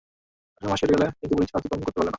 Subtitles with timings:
[0.55, 2.09] আঠার মাস কেটে গেল কিন্তু পরিখা অতিক্রম করতে পারল না।